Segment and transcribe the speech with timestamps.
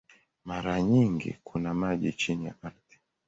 [0.45, 2.99] Mara nyingi kuna maji chini ya ardhi.